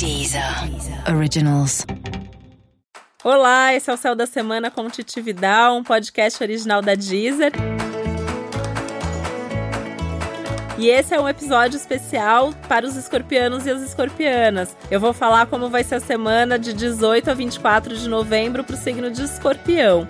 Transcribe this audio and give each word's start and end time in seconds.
Deezer 0.00 0.42
Originals. 1.14 1.84
Olá, 3.22 3.74
esse 3.74 3.90
é 3.90 3.92
o 3.92 3.98
Céu 3.98 4.14
da 4.16 4.24
Semana 4.24 4.70
com 4.70 4.88
Titi 4.88 5.20
Vidal, 5.20 5.76
um 5.76 5.84
podcast 5.84 6.42
original 6.42 6.80
da 6.80 6.94
Deezer. 6.94 7.52
E 10.78 10.88
esse 10.88 11.14
é 11.14 11.20
um 11.20 11.28
episódio 11.28 11.76
especial 11.76 12.54
para 12.66 12.86
os 12.86 12.96
escorpianos 12.96 13.66
e 13.66 13.70
as 13.70 13.82
escorpianas. 13.82 14.74
Eu 14.90 14.98
vou 14.98 15.12
falar 15.12 15.44
como 15.48 15.68
vai 15.68 15.84
ser 15.84 15.96
a 15.96 16.00
semana 16.00 16.58
de 16.58 16.72
18 16.72 17.30
a 17.30 17.34
24 17.34 17.94
de 17.94 18.08
novembro 18.08 18.64
para 18.64 18.76
o 18.76 18.78
signo 18.78 19.10
de 19.10 19.22
escorpião. 19.22 20.08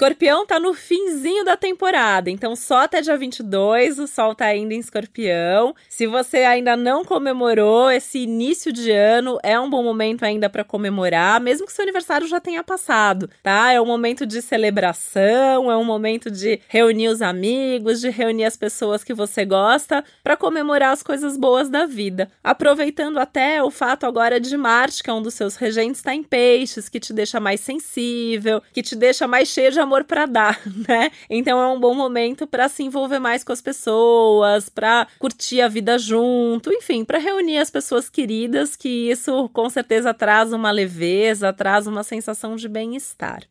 Escorpião 0.00 0.46
tá 0.46 0.58
no 0.58 0.72
finzinho 0.72 1.44
da 1.44 1.58
temporada, 1.58 2.30
então 2.30 2.56
só 2.56 2.84
até 2.84 3.02
dia 3.02 3.18
22 3.18 3.98
o 3.98 4.06
sol 4.06 4.34
tá 4.34 4.46
ainda 4.46 4.72
em 4.72 4.78
Escorpião. 4.78 5.74
Se 5.90 6.06
você 6.06 6.38
ainda 6.38 6.74
não 6.74 7.04
comemorou 7.04 7.90
esse 7.90 8.20
início 8.20 8.72
de 8.72 8.90
ano, 8.90 9.38
é 9.42 9.60
um 9.60 9.68
bom 9.68 9.82
momento 9.82 10.24
ainda 10.24 10.48
para 10.48 10.64
comemorar, 10.64 11.38
mesmo 11.38 11.66
que 11.66 11.72
seu 11.74 11.82
aniversário 11.82 12.26
já 12.26 12.40
tenha 12.40 12.64
passado, 12.64 13.28
tá? 13.42 13.74
É 13.74 13.78
um 13.78 13.84
momento 13.84 14.24
de 14.24 14.40
celebração, 14.40 15.70
é 15.70 15.76
um 15.76 15.84
momento 15.84 16.30
de 16.30 16.60
reunir 16.66 17.08
os 17.08 17.20
amigos, 17.20 18.00
de 18.00 18.08
reunir 18.08 18.46
as 18.46 18.56
pessoas 18.56 19.04
que 19.04 19.12
você 19.12 19.44
gosta 19.44 20.02
para 20.24 20.34
comemorar 20.34 20.94
as 20.94 21.02
coisas 21.02 21.36
boas 21.36 21.68
da 21.68 21.84
vida. 21.84 22.30
Aproveitando 22.42 23.18
até 23.18 23.62
o 23.62 23.70
fato 23.70 24.06
agora 24.06 24.40
de 24.40 24.56
Marte, 24.56 25.02
que 25.02 25.10
é 25.10 25.12
um 25.12 25.20
dos 25.20 25.34
seus 25.34 25.56
regentes, 25.56 26.00
está 26.00 26.14
em 26.14 26.22
peixes, 26.22 26.88
que 26.88 26.98
te 26.98 27.12
deixa 27.12 27.38
mais 27.38 27.60
sensível, 27.60 28.62
que 28.72 28.82
te 28.82 28.96
deixa 28.96 29.28
mais 29.28 29.46
cheio 29.46 29.70
de 29.70 29.78
amor 29.90 30.04
para 30.04 30.24
dar, 30.24 30.60
né? 30.88 31.10
Então 31.28 31.60
é 31.60 31.66
um 31.66 31.80
bom 31.80 31.94
momento 31.94 32.46
para 32.46 32.68
se 32.68 32.84
envolver 32.84 33.18
mais 33.18 33.42
com 33.42 33.52
as 33.52 33.60
pessoas, 33.60 34.68
para 34.68 35.08
curtir 35.18 35.60
a 35.60 35.68
vida 35.68 35.98
junto, 35.98 36.72
enfim, 36.72 37.04
para 37.04 37.18
reunir 37.18 37.58
as 37.58 37.70
pessoas 37.70 38.08
queridas, 38.08 38.76
que 38.76 39.10
isso 39.10 39.48
com 39.48 39.68
certeza 39.68 40.14
traz 40.14 40.52
uma 40.52 40.70
leveza, 40.70 41.52
traz 41.52 41.86
uma 41.86 42.04
sensação 42.04 42.54
de 42.54 42.68
bem-estar. 42.68 43.42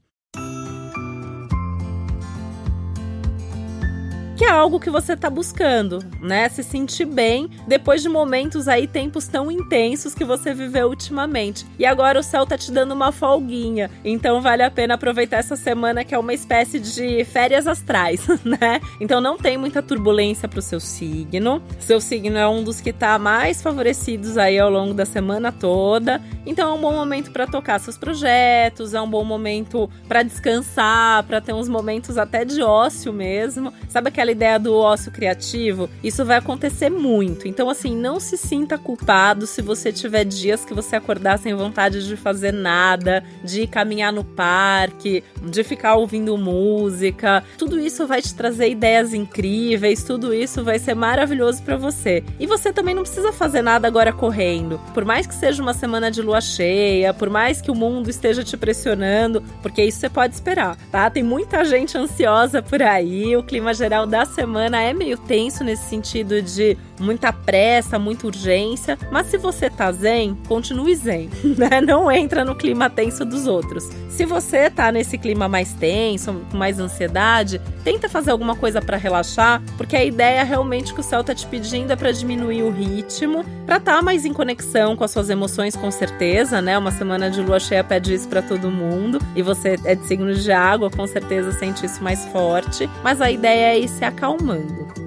Que 4.40 4.46
é 4.46 4.50
algo 4.50 4.80
que 4.80 4.90
você 4.90 5.16
está 5.16 5.30
buscando, 5.30 6.00
né? 6.22 6.48
Se 6.48 6.64
sentir 6.64 7.04
bem 7.04 7.50
depois 7.68 8.02
de 8.02 8.08
momentos 8.08 8.70
aí, 8.70 8.88
tempos 8.88 9.28
tão 9.28 9.52
intensos 9.52 10.16
que 10.16 10.24
você 10.24 10.54
viveu 10.54 10.88
ultimamente. 10.88 11.66
E 11.78 11.86
agora 11.86 12.18
o 12.18 12.24
céu 12.24 12.46
tá 12.46 12.58
te 12.58 12.72
dando 12.72 12.94
uma 12.94 13.12
folguinha, 13.12 13.92
então 14.02 14.40
vale 14.40 14.64
a 14.64 14.72
pena 14.72 14.94
aproveitar 14.94 15.40
essa 15.40 15.58
semana 15.58 16.06
que 16.06 16.16
é 16.16 16.18
uma 16.18 16.34
espécie 16.34 16.80
de 16.80 17.26
férias 17.26 17.68
astrais, 17.68 18.26
né? 18.46 18.80
Então 19.02 19.20
não 19.20 19.38
tem 19.38 19.58
muita 19.58 19.84
turbulência 19.84 20.48
pro 20.48 20.62
seu 20.62 20.80
signo. 20.80 21.62
Seu 21.78 22.00
signo 22.00 22.38
é 22.38 22.48
um 22.48 22.64
dos 22.64 22.80
que 22.80 22.94
tá 22.94 23.20
mais 23.20 23.62
favorecidos 23.62 24.38
aí 24.38 24.58
ao 24.58 24.70
longo 24.70 24.94
da 24.94 25.04
semana 25.04 25.52
toda. 25.52 26.22
Então 26.46 26.72
é 26.72 26.74
um 26.74 26.80
bom 26.80 26.94
momento 26.94 27.30
para 27.32 27.46
tocar 27.46 27.78
seus 27.78 27.98
projetos, 27.98 28.94
é 28.94 29.02
um 29.02 29.10
bom 29.10 29.26
momento 29.26 29.90
para 30.08 30.24
descansar, 30.24 31.24
para 31.24 31.42
ter 31.42 31.52
uns 31.52 31.68
momentos 31.68 32.18
até 32.18 32.46
de 32.46 32.62
ócio 32.62 33.12
mesmo. 33.12 33.74
Sabe 33.90 34.08
aquela 34.08 34.29
aquela 34.30 34.32
ideia 34.32 34.60
do 34.60 34.76
ócio 34.76 35.12
criativo, 35.12 35.90
isso 36.04 36.24
vai 36.24 36.38
acontecer 36.38 36.90
muito. 36.90 37.48
Então, 37.48 37.70
assim, 37.70 37.96
não 37.96 38.20
se 38.20 38.38
sinta 38.38 38.78
culpado 38.78 39.48
se 39.48 39.62
você 39.62 39.92
tiver 39.92 40.24
dias 40.24 40.64
que 40.64 40.74
você 40.74 40.96
acordar 40.96 41.40
sem 41.40 41.54
vontade 41.54 42.08
de 42.08 42.16
fazer 42.16 42.54
nada, 42.54 43.24
de 43.44 43.66
caminhar 43.68 44.14
no 44.14 44.24
parque, 44.24 45.24
de 45.42 45.64
ficar 45.64 45.96
ouvindo 45.96 46.38
música. 46.38 47.44
Tudo 47.58 47.80
isso 47.80 48.06
vai 48.06 48.22
te 48.22 48.34
trazer 48.34 48.70
ideias 48.70 49.14
incríveis, 49.14 50.04
tudo 50.04 50.34
isso 50.34 50.64
vai 50.64 50.80
ser 50.80 50.96
maravilhoso 50.96 51.62
para 51.64 51.78
você. 51.78 52.24
E 52.40 52.46
você 52.46 52.72
também 52.72 52.94
não 52.96 53.04
precisa 53.04 53.32
fazer 53.32 53.62
nada 53.62 53.88
agora 53.88 54.14
correndo. 54.14 54.80
Por 54.94 55.06
mais 55.06 55.26
que 55.26 55.34
seja 55.34 55.62
uma 55.62 55.74
semana 55.74 56.12
de 56.12 56.22
lua 56.22 56.42
cheia, 56.42 57.14
por 57.14 57.30
mais 57.30 57.62
que 57.62 57.72
o 57.72 57.76
mundo 57.76 58.10
esteja 58.10 58.44
te 58.44 58.56
pressionando, 58.58 59.44
porque 59.62 59.84
isso 59.84 60.00
você 60.00 60.10
pode 60.10 60.34
esperar, 60.34 60.78
tá? 60.92 61.10
Tem 61.10 61.24
muita 61.24 61.64
gente 61.66 61.98
ansiosa 61.98 62.62
por 62.62 62.82
aí, 62.82 63.36
o 63.36 63.44
clima 63.44 63.74
geral 63.74 64.06
da 64.20 64.26
semana 64.26 64.82
é 64.82 64.94
meio 64.94 65.18
tenso 65.18 65.64
nesse 65.64 65.84
sentido 65.84 66.42
de 66.42 66.78
muita 67.00 67.32
pressa, 67.32 67.98
muita 67.98 68.28
urgência, 68.28 68.98
mas 69.12 69.28
se 69.28 69.38
você 69.38 69.70
tá 69.70 69.92
zen, 69.92 70.38
continue 70.48 70.96
zen, 70.96 71.30
né? 71.58 71.82
Não 71.82 72.12
entra 72.12 72.44
no 72.46 72.56
clima 72.56 72.90
tenso 72.90 73.26
dos 73.26 73.48
outros. 73.48 73.90
Se 74.10 74.26
você 74.26 74.70
tá 74.70 74.92
nesse 74.92 75.18
clima 75.18 75.48
mais 75.48 75.74
tenso, 75.74 76.34
com 76.52 76.58
mais 76.58 76.80
ansiedade, 76.80 77.62
tenta 77.84 78.10
fazer 78.10 78.32
alguma 78.32 78.56
coisa 78.56 78.82
para 78.82 78.98
relaxar, 78.98 79.62
porque 79.78 79.96
a 79.96 80.04
ideia 80.04 80.44
realmente 80.44 80.94
que 80.94 81.00
o 81.00 81.04
céu 81.04 81.24
tá 81.24 81.34
te 81.34 81.46
pedindo 81.48 81.94
é 81.94 81.96
para 81.96 82.12
diminuir 82.12 82.64
o 82.64 82.72
ritmo, 82.72 83.46
para 83.66 83.78
estar 83.78 83.96
tá 83.96 84.02
mais 84.02 84.26
em 84.26 84.34
conexão 84.34 84.96
com 84.96 85.04
as 85.04 85.12
suas 85.12 85.30
emoções 85.30 85.76
com 85.76 85.90
certeza, 85.90 86.62
né? 86.62 86.78
Uma 86.78 86.92
semana 86.92 87.30
de 87.30 87.42
lua 87.42 87.60
cheia 87.60 87.84
pede 87.84 88.14
isso 88.14 88.28
para 88.28 88.42
todo 88.42 88.70
mundo, 88.70 89.20
e 89.36 89.42
você 89.42 89.76
é 89.86 89.96
de 89.96 90.06
signo 90.06 90.34
de 90.34 90.52
água, 90.52 90.90
com 90.90 91.08
certeza 91.08 91.52
sente 91.54 91.86
isso 91.86 92.04
mais 92.04 92.26
forte, 92.26 92.90
mas 93.04 93.22
a 93.22 93.32
ideia 93.32 93.74
é 93.74 93.80
ir 93.80 93.88
se 93.88 94.04
acalmando. 94.04 94.99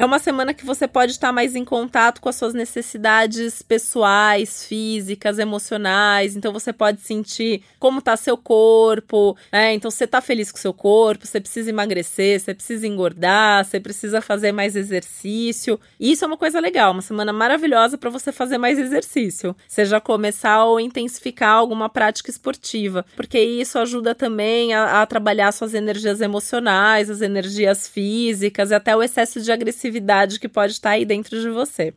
É 0.00 0.04
uma 0.06 0.18
semana 0.18 0.54
que 0.54 0.64
você 0.64 0.88
pode 0.88 1.12
estar 1.12 1.30
mais 1.30 1.54
em 1.54 1.62
contato 1.62 2.22
com 2.22 2.30
as 2.30 2.36
suas 2.36 2.54
necessidades 2.54 3.60
pessoais, 3.60 4.64
físicas, 4.64 5.38
emocionais. 5.38 6.34
Então 6.34 6.54
você 6.54 6.72
pode 6.72 7.02
sentir 7.02 7.62
como 7.78 7.98
está 7.98 8.16
seu 8.16 8.34
corpo, 8.34 9.36
né? 9.52 9.74
Então 9.74 9.90
você 9.90 10.04
está 10.04 10.22
feliz 10.22 10.50
com 10.50 10.56
seu 10.56 10.72
corpo, 10.72 11.26
você 11.26 11.38
precisa 11.38 11.68
emagrecer, 11.68 12.40
você 12.40 12.54
precisa 12.54 12.86
engordar, 12.86 13.62
você 13.62 13.78
precisa 13.78 14.22
fazer 14.22 14.52
mais 14.52 14.74
exercício. 14.74 15.78
Isso 16.00 16.24
é 16.24 16.28
uma 16.28 16.38
coisa 16.38 16.60
legal, 16.60 16.92
uma 16.92 17.02
semana 17.02 17.30
maravilhosa 17.30 17.98
para 17.98 18.08
você 18.08 18.32
fazer 18.32 18.56
mais 18.56 18.78
exercício. 18.78 19.54
Seja 19.68 20.00
começar 20.00 20.64
ou 20.64 20.80
intensificar 20.80 21.56
alguma 21.56 21.90
prática 21.90 22.30
esportiva, 22.30 23.04
porque 23.14 23.38
isso 23.38 23.78
ajuda 23.78 24.14
também 24.14 24.72
a, 24.72 25.02
a 25.02 25.06
trabalhar 25.06 25.52
suas 25.52 25.74
energias 25.74 26.22
emocionais, 26.22 27.10
as 27.10 27.20
energias 27.20 27.86
físicas 27.86 28.70
e 28.70 28.74
até 28.74 28.96
o 28.96 29.02
excesso 29.02 29.42
de 29.42 29.52
agressividade 29.52 29.89
agressividade 29.90 30.38
que 30.38 30.48
pode 30.48 30.72
estar 30.72 30.90
aí 30.90 31.04
dentro 31.04 31.38
de 31.40 31.50
você. 31.50 31.92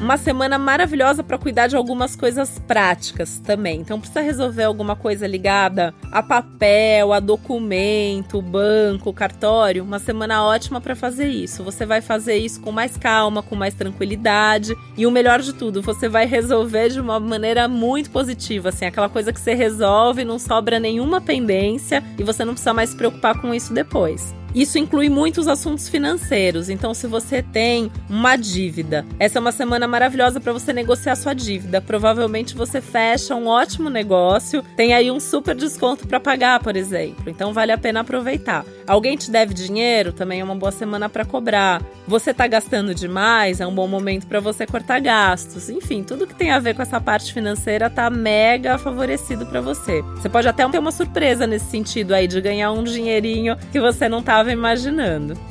Uma 0.00 0.16
semana 0.16 0.58
maravilhosa 0.58 1.22
para 1.22 1.36
cuidar 1.36 1.66
de 1.66 1.76
algumas 1.76 2.16
coisas 2.16 2.58
práticas 2.58 3.38
também. 3.38 3.80
Então 3.80 4.00
precisa 4.00 4.22
resolver 4.22 4.64
alguma 4.64 4.96
coisa 4.96 5.26
ligada 5.26 5.94
a 6.10 6.22
papel, 6.22 7.12
a 7.12 7.20
documento, 7.20 8.40
banco, 8.40 9.12
cartório, 9.12 9.84
uma 9.84 9.98
semana 9.98 10.42
ótima 10.44 10.80
para 10.80 10.96
fazer 10.96 11.28
isso. 11.28 11.62
Você 11.62 11.84
vai 11.84 12.00
fazer 12.00 12.36
isso 12.36 12.60
com 12.60 12.72
mais 12.72 12.96
calma, 12.96 13.42
com 13.42 13.54
mais 13.54 13.74
tranquilidade 13.74 14.74
e 14.96 15.06
o 15.06 15.10
melhor 15.10 15.40
de 15.40 15.52
tudo, 15.52 15.82
você 15.82 16.08
vai 16.08 16.26
resolver 16.26 16.88
de 16.88 17.00
uma 17.00 17.20
maneira 17.20 17.68
muito 17.68 18.10
positiva, 18.10 18.70
assim, 18.70 18.86
aquela 18.86 19.08
coisa 19.08 19.32
que 19.32 19.40
você 19.40 19.54
resolve, 19.54 20.24
não 20.24 20.38
sobra 20.38 20.80
nenhuma 20.80 21.20
pendência 21.20 22.02
e 22.18 22.24
você 22.24 22.44
não 22.44 22.54
precisa 22.54 22.72
mais 22.72 22.90
se 22.90 22.96
preocupar 22.96 23.40
com 23.40 23.54
isso 23.54 23.72
depois. 23.74 24.39
Isso 24.54 24.78
inclui 24.78 25.08
muitos 25.08 25.46
assuntos 25.46 25.88
financeiros. 25.88 26.68
Então, 26.68 26.92
se 26.94 27.06
você 27.06 27.42
tem 27.42 27.90
uma 28.08 28.36
dívida, 28.36 29.06
essa 29.18 29.38
é 29.38 29.40
uma 29.40 29.52
semana 29.52 29.86
maravilhosa 29.86 30.40
para 30.40 30.52
você 30.52 30.72
negociar 30.72 31.16
sua 31.16 31.34
dívida. 31.34 31.80
Provavelmente 31.80 32.54
você 32.54 32.80
fecha 32.80 33.34
um 33.34 33.46
ótimo 33.46 33.88
negócio, 33.88 34.62
tem 34.76 34.92
aí 34.92 35.10
um 35.10 35.20
super 35.20 35.54
desconto 35.54 36.06
para 36.06 36.18
pagar, 36.18 36.60
por 36.60 36.76
exemplo. 36.76 37.28
Então, 37.28 37.52
vale 37.52 37.72
a 37.72 37.78
pena 37.78 38.00
aproveitar. 38.00 38.64
Alguém 38.86 39.16
te 39.16 39.30
deve 39.30 39.54
dinheiro, 39.54 40.12
também 40.12 40.40
é 40.40 40.44
uma 40.44 40.56
boa 40.56 40.72
semana 40.72 41.08
para 41.08 41.24
cobrar. 41.24 41.82
Você 42.08 42.32
está 42.32 42.46
gastando 42.46 42.92
demais, 42.92 43.60
é 43.60 43.66
um 43.66 43.74
bom 43.74 43.86
momento 43.86 44.26
para 44.26 44.40
você 44.40 44.66
cortar 44.66 45.00
gastos. 45.00 45.70
Enfim, 45.70 46.02
tudo 46.02 46.26
que 46.26 46.34
tem 46.34 46.50
a 46.50 46.58
ver 46.58 46.74
com 46.74 46.82
essa 46.82 47.00
parte 47.00 47.32
financeira 47.32 47.88
tá 47.88 48.10
mega 48.10 48.76
favorecido 48.78 49.46
para 49.46 49.60
você. 49.60 50.02
Você 50.16 50.28
pode 50.28 50.48
até 50.48 50.68
ter 50.68 50.78
uma 50.78 50.92
surpresa 50.92 51.46
nesse 51.46 51.66
sentido 51.66 52.12
aí 52.12 52.26
de 52.26 52.40
ganhar 52.40 52.72
um 52.72 52.82
dinheirinho 52.82 53.56
que 53.70 53.80
você 53.80 54.08
não 54.08 54.22
estava 54.40 54.52
imaginando. 54.52 55.49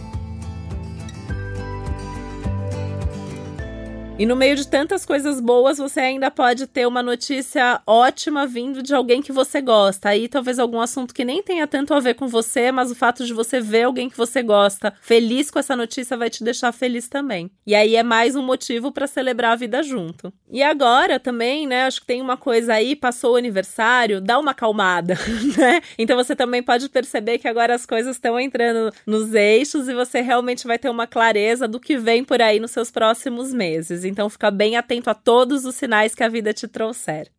E 4.20 4.26
no 4.26 4.36
meio 4.36 4.54
de 4.58 4.68
tantas 4.68 5.06
coisas 5.06 5.40
boas, 5.40 5.78
você 5.78 6.02
ainda 6.02 6.30
pode 6.30 6.68
ter 6.68 6.86
uma 6.86 7.02
notícia 7.02 7.82
ótima 7.88 8.46
vindo 8.46 8.84
de 8.84 8.94
alguém 8.94 9.22
que 9.22 9.32
você 9.32 9.62
gosta. 9.62 10.10
Aí 10.10 10.28
talvez 10.28 10.60
algum 10.60 10.82
assunto 10.82 11.14
que 11.14 11.24
nem 11.24 11.42
tenha 11.42 11.66
tanto 11.66 11.94
a 11.94 12.02
ver 12.02 12.16
com 12.16 12.28
você, 12.28 12.70
mas 12.70 12.92
o 12.92 12.96
fato 12.96 13.26
de 13.26 13.34
você 13.34 13.62
ver 13.62 13.84
alguém 13.84 14.10
que 14.10 14.18
você 14.18 14.44
gosta 14.44 14.94
feliz 15.02 15.50
com 15.50 15.58
essa 15.58 15.74
notícia 15.74 16.18
vai 16.18 16.30
te 16.30 16.44
deixar 16.44 16.74
feliz 16.74 17.08
também. 17.08 17.50
E 17.66 17.74
aí 17.74 17.96
é 17.96 18.04
mais 18.04 18.36
um 18.36 18.42
motivo 18.42 18.92
para 18.92 19.08
celebrar 19.08 19.54
a 19.54 19.56
vida 19.56 19.82
junto. 19.82 20.34
E 20.52 20.62
agora 20.62 21.18
também, 21.18 21.66
né, 21.66 21.86
acho 21.86 22.02
que 22.02 22.08
tem 22.08 22.22
uma 22.22 22.36
coisa 22.36 22.74
aí, 22.74 22.98
passou 22.98 23.36
o 23.36 23.38
aniversário, 23.38 24.20
dá 24.20 24.38
uma 24.38 24.52
acalmada, 24.52 25.18
né? 25.58 25.80
Então 25.98 26.18
você 26.18 26.36
também 26.36 26.62
pode 26.62 26.90
perceber 26.90 27.38
que 27.38 27.48
agora 27.48 27.74
as 27.74 27.86
coisas 27.86 28.18
estão 28.18 28.38
entrando 28.38 28.94
nos 29.08 29.34
eixos 29.34 29.88
e 29.88 29.94
você 29.94 30.20
realmente 30.20 30.68
vai 30.68 30.78
ter 30.78 30.90
uma 30.90 31.08
clareza 31.08 31.70
do 31.70 31.80
que 31.80 31.96
vem 31.96 32.22
por 32.22 32.42
aí 32.42 32.60
nos 32.60 32.72
seus 32.72 32.92
próximos 32.92 33.54
meses 33.54 34.09
então 34.10 34.30
fica 34.30 34.52
bem 34.52 34.76
atento 34.76 35.10
a 35.10 35.14
todos 35.14 35.66
os 35.66 35.76
sinais 35.76 36.14
que 36.14 36.24
a 36.24 36.30
vida 36.30 36.54
te 36.54 36.68
trouxer. 36.68 37.32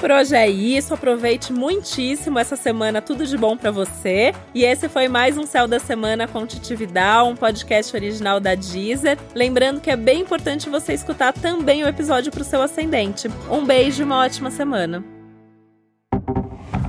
Por 0.00 0.10
hoje 0.10 0.34
é 0.34 0.48
isso. 0.48 0.94
Aproveite 0.94 1.52
muitíssimo 1.52 2.38
essa 2.38 2.56
semana. 2.56 3.02
Tudo 3.02 3.26
de 3.26 3.36
bom 3.36 3.54
para 3.54 3.70
você. 3.70 4.34
E 4.54 4.64
esse 4.64 4.88
foi 4.88 5.08
mais 5.08 5.36
um 5.36 5.46
Céu 5.46 5.68
da 5.68 5.78
Semana 5.78 6.26
com 6.26 6.46
Titividal, 6.46 7.28
um 7.28 7.36
podcast 7.36 7.94
original 7.94 8.40
da 8.40 8.54
Deezer. 8.54 9.18
Lembrando 9.34 9.78
que 9.78 9.90
é 9.90 9.96
bem 9.96 10.22
importante 10.22 10.70
você 10.70 10.94
escutar 10.94 11.34
também 11.34 11.84
o 11.84 11.88
episódio 11.88 12.32
para 12.32 12.40
o 12.40 12.44
seu 12.44 12.62
ascendente. 12.62 13.28
Um 13.50 13.66
beijo 13.66 14.00
e 14.00 14.04
uma 14.04 14.24
ótima 14.24 14.50
semana. 14.50 15.04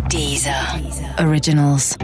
Deezer. 0.09 0.55
Originals. 1.19 1.97